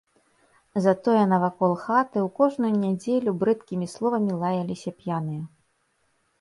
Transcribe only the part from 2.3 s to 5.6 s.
кожную нядзелю брыдкімі словамі лаяліся п'яныя.